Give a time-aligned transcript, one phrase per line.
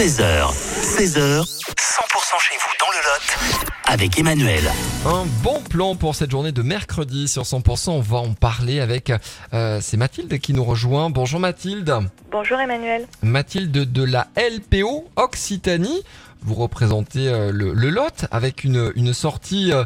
[0.00, 1.44] 13h, 16h, 100%
[2.40, 4.64] chez vous dans le Lot avec Emmanuel.
[5.04, 7.90] Un bon plan pour cette journée de mercredi sur 100%.
[7.90, 9.12] On va en parler avec.
[9.52, 11.10] euh, c'est Mathilde qui nous rejoint.
[11.10, 11.94] Bonjour Mathilde.
[12.30, 13.06] Bonjour Emmanuel.
[13.22, 16.02] Mathilde de la LPO Occitanie.
[16.40, 19.84] Vous représentez euh, le, le Lot avec une, une sortie euh,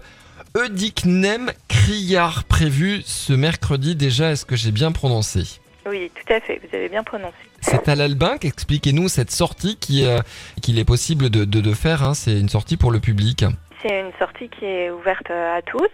[0.56, 3.96] Eudicnem Criard prévue ce mercredi.
[3.96, 5.58] Déjà, est-ce que j'ai bien prononcé?
[5.86, 7.34] Oui, tout à fait, vous avez bien prononcé.
[7.60, 8.44] C'est à l'Albinc.
[8.44, 10.18] Expliquez-nous cette sortie qui, euh,
[10.62, 12.02] qu'il est possible de, de, de faire.
[12.02, 12.14] hein.
[12.14, 13.44] C'est une sortie pour le public.
[13.82, 15.88] C'est une sortie qui est ouverte euh, à tous.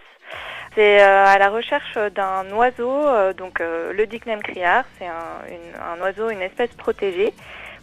[0.76, 6.00] C'est euh, à la recherche d'un oiseau, euh, donc le Dicnem criard, c'est un, un
[6.00, 7.32] oiseau, une espèce protégée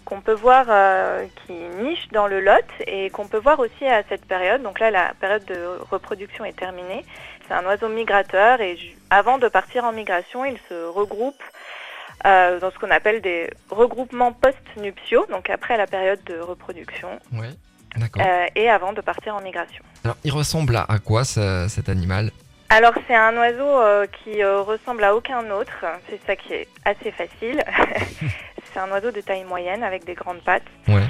[0.05, 0.67] qu'on peut voir
[1.45, 1.51] qui
[1.83, 4.63] niche dans le Lot et qu'on peut voir aussi à cette période.
[4.63, 5.59] Donc là, la période de
[5.91, 7.03] reproduction est terminée.
[7.45, 8.77] C'est un oiseau migrateur et
[9.09, 11.43] avant de partir en migration, il se regroupe
[12.25, 17.47] euh, dans ce qu'on appelle des regroupements post-nuptiaux, donc après la période de reproduction Oui.
[17.95, 18.23] D'accord.
[18.25, 19.83] euh, et avant de partir en migration.
[20.03, 22.31] Alors, il ressemble à, à quoi cet animal?
[22.69, 27.11] Alors c'est un oiseau euh, qui ressemble à aucun autre, c'est ça qui est assez
[27.11, 27.63] facile.
[28.73, 31.05] c'est un oiseau de taille moyenne avec des grandes pattes, Ouais.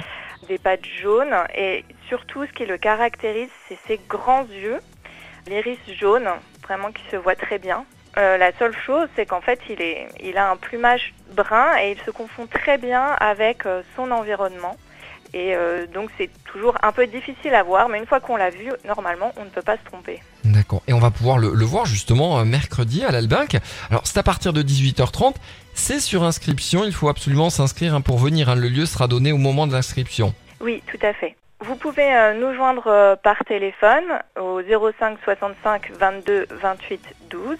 [0.46, 4.78] des pattes jaunes et surtout ce qui le caractérise c'est ses grands yeux,
[5.48, 6.28] l'iris jaune,
[6.62, 7.84] vraiment qui se voit très bien.
[8.18, 11.92] Euh, la seule chose c'est qu'en fait il, est, il a un plumage brun et
[11.92, 14.76] il se confond très bien avec euh, son environnement.
[15.34, 18.50] Et euh, donc c'est toujours un peu difficile à voir, mais une fois qu'on l'a
[18.50, 20.20] vu, normalement on ne peut pas se tromper.
[20.44, 20.82] D'accord.
[20.88, 23.56] Et on va pouvoir le, le voir justement mercredi à l'Albinc.
[23.90, 25.34] Alors c'est à partir de 18h30.
[25.74, 26.84] C'est sur inscription.
[26.84, 28.48] Il faut absolument s'inscrire hein, pour venir.
[28.48, 28.56] hein.
[28.56, 30.34] Le lieu sera donné au moment de l'inscription.
[30.60, 31.36] Oui, tout à fait.
[31.60, 32.08] Vous pouvez
[32.40, 34.04] nous joindre par téléphone
[34.40, 37.56] au 05 65 22 28 12.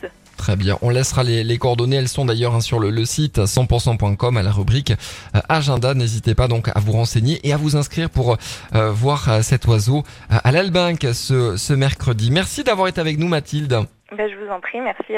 [0.49, 0.79] Très bien.
[0.81, 1.97] On laissera les, coordonnées.
[1.97, 4.93] Elles sont d'ailleurs hein, sur le, site 100%.com à la rubrique
[5.37, 5.93] euh, agenda.
[5.93, 8.39] N'hésitez pas donc à vous renseigner et à vous inscrire pour
[8.75, 12.31] euh, voir euh, cet oiseau à l'Albinc ce, ce mercredi.
[12.31, 13.85] Merci d'avoir été avec nous Mathilde.
[14.17, 15.13] Ben, je vous en prie, merci